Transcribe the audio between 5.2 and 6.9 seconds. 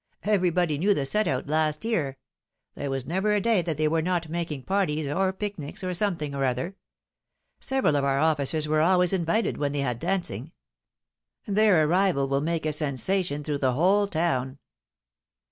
pic nics, or something or other.